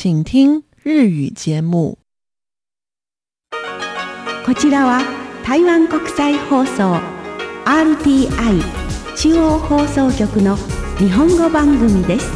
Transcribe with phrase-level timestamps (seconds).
[0.00, 1.98] 请听日语节目。
[4.46, 5.00] こちらは
[5.44, 7.00] 台湾国際放送
[7.64, 8.62] RTI
[9.16, 10.54] 中央放送局の
[10.98, 12.30] 日本語番組です。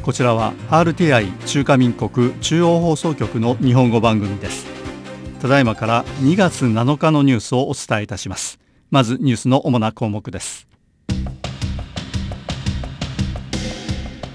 [0.00, 4.64] こちらは RTI 中華民国中央放送局の日本語番組です
[5.42, 8.58] ただいまから2月7日のニュースをお伝えいたします
[8.90, 10.69] まずニュースの主な項目です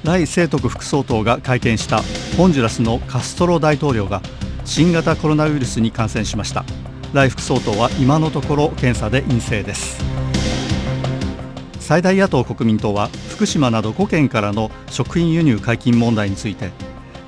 [0.06, 2.04] 来清徳副総統が会見した
[2.38, 4.22] ホンジュラスのカストロ大統領が
[4.64, 6.64] 新型コロナウイルスに感染しました。
[7.12, 10.04] 来副総統は今のところ検査で陰性です。
[11.80, 16.70] 最大野党国民党は福島など5県からの食品輸入解禁問題について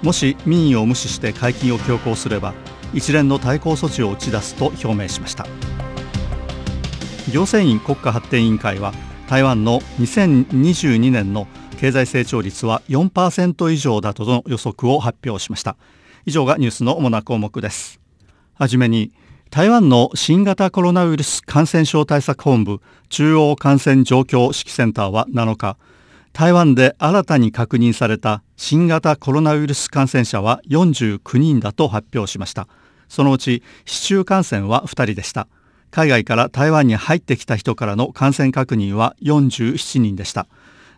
[0.03, 2.53] もし民意を無視して解禁を強行すれば
[2.93, 5.47] 一連の対抗措置を打ち出すと表明しました。
[7.31, 8.93] 行政院国家発展委員会は
[9.27, 15.75] 台湾の2022年の経済成長率は4%以上だとの予測を発表しました。
[16.25, 17.99] 以上がニュースの主な項目です。
[18.53, 19.11] はじめに
[19.49, 22.79] 台湾の新型コロナウイルス感染症対策本部
[23.09, 25.77] 中央感染状況指揮センターは7日
[26.31, 32.69] 台湾で新たに確認された新型コロナウイルス感染者は49人だと発表しました。
[33.09, 35.49] そのうち市中感染は2人でした。
[35.91, 40.47] 海外から台湾に入ってきた人からの感染確認は47人でした。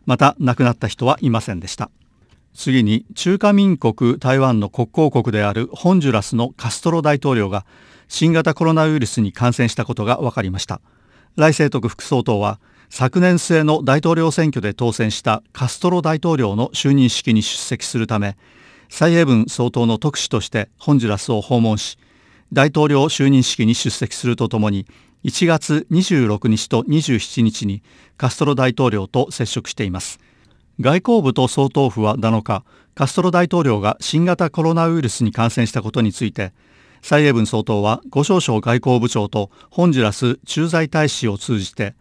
[0.06, 1.90] また亡くなった人はいませんでした。
[2.54, 7.66] 次に中華民国台湾の国交国であるホンジュラスのカストロ大統領が
[8.08, 10.82] 新型コロナウイルスに感染したことが分かりました。
[11.36, 12.60] 来清徳副総統は
[12.90, 18.36] 昨年末の大統領選挙で当選したカストロ大統領の就任式に出席するため
[18.90, 22.00] 蔡英文総統の特使としてホンジュラスを訪問し
[22.52, 24.88] 大統領就任式に出席するとともに
[25.24, 27.84] 1月26日と27日に
[28.18, 30.20] カストロ大統領と接触しています。
[30.80, 32.64] 外交部と総統府は7日
[32.96, 36.54] カストロ大統領が新型コロナウイルスに感染したことについて
[37.02, 41.96] 蔡英文総統は五少省外交部長とホンジュラス駐在大使を通じて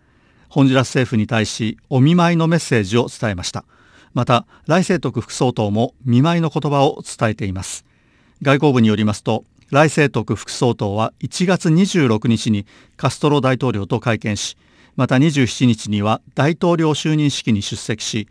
[0.49, 3.65] ホンジュラス政府に対しお見舞いのメッセージを伝えました。
[4.15, 7.85] また来清徳副総統も見舞いの言葉を伝えています。
[8.43, 14.57] 外交部によりますと来清徳副総統は1月26日にカストロ大統領と会見し
[14.97, 18.29] また27日には大統領就任式に出席し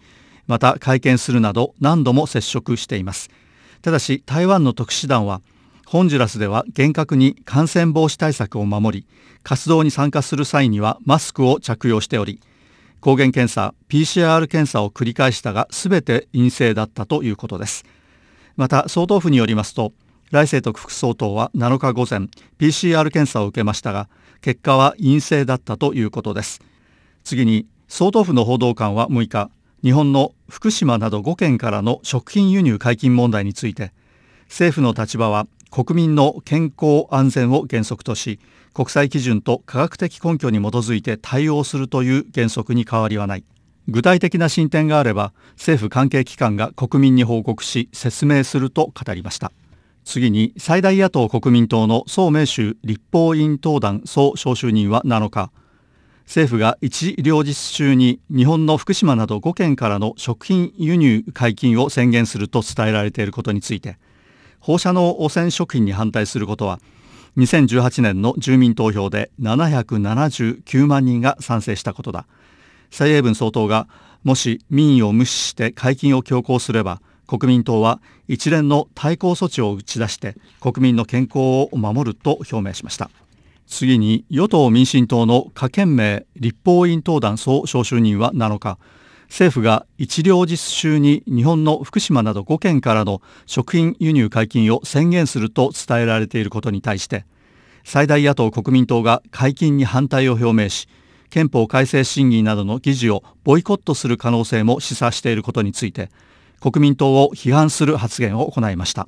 [0.48, 3.30] また会見するなど何度も接触しています。
[3.82, 5.42] ただし台湾の特使団は
[5.86, 9.08] ホンジュラスでは厳格に感染防止対策を守り
[9.44, 12.42] 活動に参加する際にはマスクを着用しており
[13.00, 17.86] 抗原検査 PCR 検査を繰り返したが全て陰性だったということです。
[18.56, 19.94] また総統府によりますと
[20.32, 22.28] 来清徳副総統は7日午前
[22.60, 24.10] PCR 検査を受けましたが
[24.42, 26.62] 結果は陰性だったということです。
[27.24, 29.50] 次に総統府の報道官は6日
[29.84, 33.94] 日本の福島など5県からの食品輸入解禁問題について
[34.50, 38.40] 政府の立場は国民の健康安全を原則とし
[38.74, 43.44] 国際基準と科学的根拠に基づいて対応するという原則に変わりはない。
[43.88, 49.54] 具体的な進展があれば政府関係機関が国民に報告し説明すると語りました。
[50.08, 55.52] 次に最大野党国民党の宋明州立法院党団総招集人は7日
[56.24, 63.98] 政府が一両日中に日本の福島など5県からの食品輸入解禁を宣言すると伝えられていることについて
[64.62, 66.80] 放射能汚染食品に反対することは
[67.36, 72.26] 2018年の住民投票で779万人が賛成したことだ。
[72.92, 73.90] 蔡英文総統が
[74.24, 83.12] もし民意を無視して解禁を強行すれば国民党は一連の対抗措置を打ち出して国民の健康を守ると表明しました。
[83.68, 88.80] 次に与党民進党の可憲明立法院党団総招集人は7日
[89.28, 97.26] 政府が一両日中に日本の福島など5県からの食品輸入解禁を宣言すると伝えられていることに対して
[97.84, 100.88] 最大野党国民党が解禁に反対を表明し
[101.30, 106.10] 憲法改正審議などの議事をボイコットする可能性も示唆していることについて
[106.60, 109.08] 国民党を批判する発言を行いました。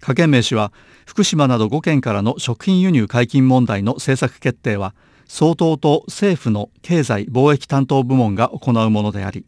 [0.00, 0.72] 可憲明氏は
[1.06, 4.94] 福島など5県からの食品輸入解禁問題の政策決定は
[5.26, 9.44] 総統と政府の経済貿易担当部門が行うものであり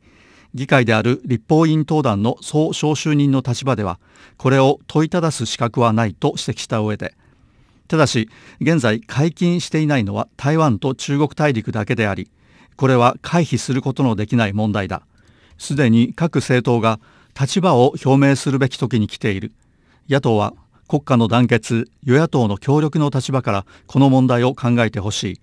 [0.54, 4.00] 議会である立法院党団の総招集人の立場では
[4.38, 7.14] これを問いただす資格はないと指摘した上で
[7.86, 8.28] ただし
[8.60, 12.30] 現在解禁していないのは台湾と中国大陸だけであり
[12.78, 15.02] これは回避することのできない問題だ。
[15.58, 17.00] すでに各政党が
[17.38, 19.52] 立場を表明するべき時に来ている。
[20.08, 20.54] 野党は
[20.88, 25.40] 国家の団結与野党の協力の立場からこの問題を考えてほしい。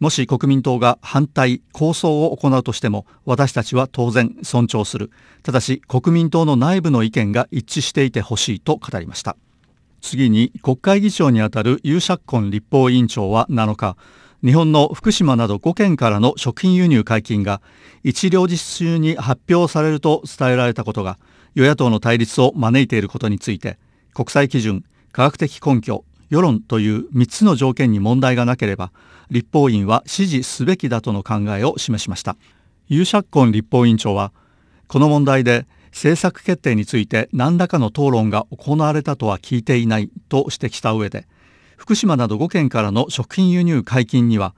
[0.00, 5.12] もし国民党が反対構想を行うとしても私たちは当然尊重する。
[5.44, 9.36] ただし国民党の内部の意見が一致していてほしいと語りました。
[10.00, 13.96] 次に国会議長にあたるユーシャッコン立法委員長は7日
[14.44, 17.60] 日本の福島など5県からの食品輸入解禁が
[18.04, 21.18] 一両日中に発表されると伝えられたことが
[21.56, 23.78] 与野党の対立を招いていることについて
[24.14, 28.92] 国際基準科学的根拠世論という3つの条件に問題がなければ
[29.30, 32.36] 立法院は支持すべきだとの考えを示しました。
[32.88, 34.32] ユーシャッコン立法委員長は
[34.86, 41.26] この問題で政策決定について何らかの討論が行われたとは聞いていないと指摘した上で
[41.78, 44.54] 福島など5県からの食品輸入解禁には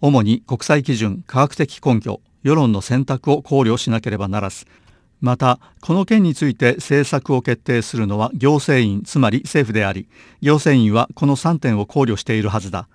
[0.00, 4.66] 主に国際基準科学的根拠世論の選択を考慮しなければならず
[5.20, 10.08] またこの件について政策を決定するのは行政院つまり政府であり
[10.40, 12.88] 行政院はこの3点を考慮しているはずだ。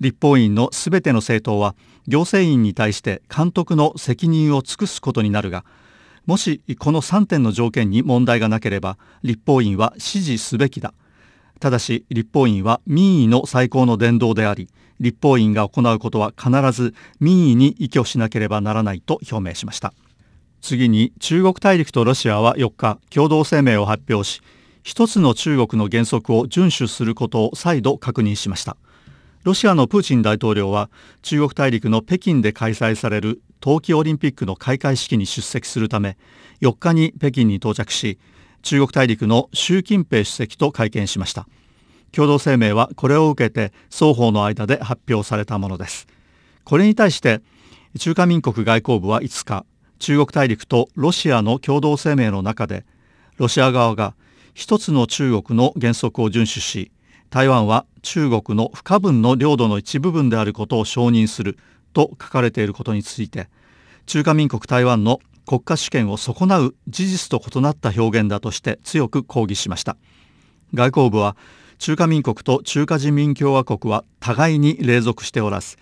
[0.00, 1.74] 立法院のすべての政党は
[2.06, 5.64] 行政院に対して監督の責任を尽くすことになるが
[6.26, 10.92] もしこの3点の条件に問題がなければ立法院は支持すべきだ。
[11.60, 14.68] ただし立法院は民意の最高の伝道であり
[15.00, 19.92] 立法院が行うことは必ず民意に依拠しなければならないと表明しました。
[20.62, 24.42] 次に中国大陸とロシアは4日共同声明を発表し
[24.82, 28.76] 一つの中国の原則を遵守することを再度確認しました。
[29.44, 30.90] ロシアのプーチン大統領は
[31.22, 36.16] 中国大陸の北京で開催される冬季オリンピックの開会式に出席するため
[36.62, 38.18] 4日に北京に到着し
[38.66, 41.46] 中国大陸の習近平主席と会見しました。
[42.10, 46.08] 共同声明はこれを受けて双方の間で発表されたものです。
[46.64, 47.42] これに対して
[47.96, 49.64] 中華民国外交部は5日
[50.00, 52.84] 中国大陸とロシアの共同声明の中で
[53.36, 54.16] ロシア側が
[54.52, 56.90] 一つの中国の原則を遵守し
[57.30, 61.56] 台湾は中国の不可分の領土の一部分であることを承認する
[61.92, 63.48] と書かれていることについて
[64.06, 69.96] 中華民国台湾の国家主権を損なう事実と異なった表現だとして強く抗議しました。
[70.74, 71.36] 外交部は
[71.78, 75.76] 中華民国と中華人民共和国は互いに隷属しておらず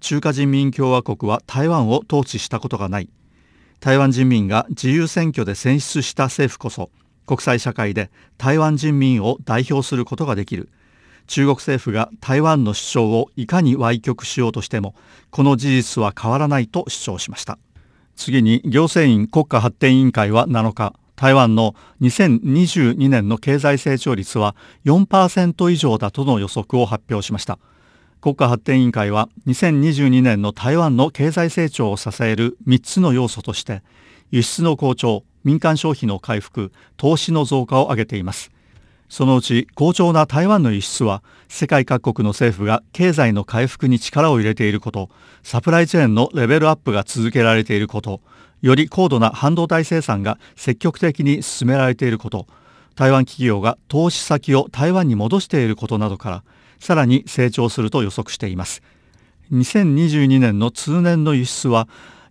[0.00, 3.10] 中華人民共和国は台湾を統治したことがない。
[3.80, 6.90] 台湾人民が自由選挙で選出した政府こそ
[7.26, 10.68] 国際社会で台湾人民を代表することができる。
[11.26, 14.94] 中国政府が台湾の主張をいかに歪曲しようとしても
[15.30, 17.58] この事実は変わらないと主張しました。
[18.18, 27.58] 次に行政院国家発展委員会は7日台湾の2022年の経済成長率は4%以上だとの予測を発表しました。
[28.20, 33.82] 国家発展委員会は2022年の台湾の経済成長を支える3つの要素として
[34.32, 38.50] 輸出の好調民間消費の回復投資の増加を挙げています。
[39.08, 45.08] そのうち好調な台湾の輸出は世界各国の政府が経済の回復に力を入れていること
[45.42, 48.20] サプライチェーンのレベルアップが続けられていること
[48.60, 52.46] より高度な半導体生産が積極的に進められていること
[52.96, 56.44] 台湾企業が投資先を台湾に戻していることなどから
[56.80, 58.82] さらに成長すると予測しています。
[59.52, 61.88] 2022年の通年の輸出は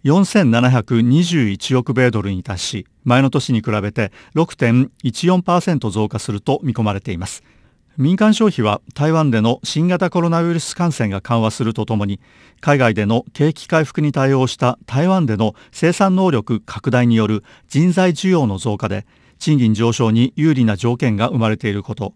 [0.07, 7.43] 4721億米ドルに達し前の年に比べて6.14%増加すると見込まれています。
[7.97, 12.21] 民間消費は台湾での新型コロナウイルス感染が緩和するとともに
[12.61, 19.07] 海外での景気回復に対応した台湾での生産能力拡大による人材需要の増加で
[19.39, 22.13] 賃金上昇に有利な条件が生まれていること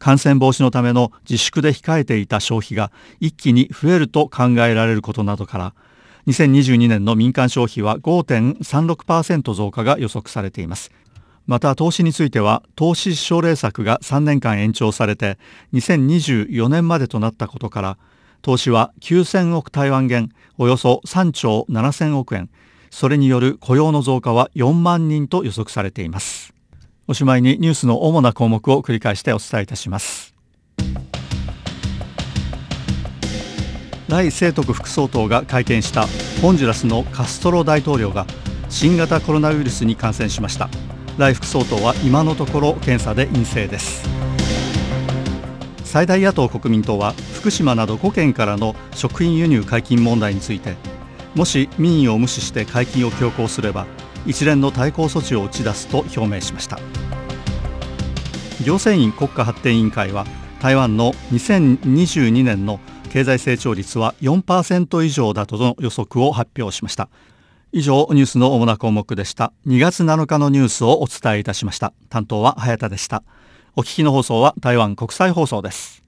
[0.00, 5.74] 感染防止のための自粛で控えていた消費が一気に増えると考えられることなどから
[6.30, 10.92] 2022年の民間消費は5.36%増加が予測されています。
[11.46, 15.38] また投資については投資奨励策が3年間延長されて
[15.72, 17.98] 2024年までとなったことから
[18.42, 22.48] 投資は9000億台湾元およそ3兆7000億円
[22.90, 26.54] それによる雇用の増加は4万人と予測されています。
[27.08, 30.29] おしまいにニュースの主な項目を繰り返してお伝えいたします。
[34.10, 36.06] 来清徳副総統が会見した
[36.42, 38.26] ホンジュラスのカストロ大統領が
[38.68, 40.68] 新型コロナウイルスに感染しました。
[41.16, 44.02] 来副総統は今のところ検査で陰性です。
[45.84, 50.74] 最大野党国民党は福島など5県からの食品輸入解禁問題について
[51.34, 53.86] もし民意を無視して解禁を強行すれば
[54.26, 56.78] 一連の対抗措置を打ち出すと表明しました。
[58.64, 60.26] 行政院国家発展委員会は
[60.60, 67.08] 台湾の2022年の経済成長率は4%以上だとの予測を発表しました。
[67.72, 69.52] 以上ニュースの主な項目でした。
[69.66, 71.92] 2月7日のニュースをお伝えいたしました。
[72.08, 73.24] 担当は早田でした。
[73.74, 75.99] お聞きの放送は台湾国際放送です。